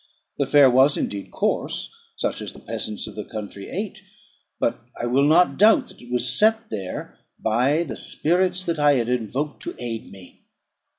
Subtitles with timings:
[0.39, 4.01] The fare was, indeed, coarse, such as the peasants of the country ate;
[4.59, 8.95] but I will not doubt that it was set there by the spirits that I
[8.95, 10.47] had invoked to aid me.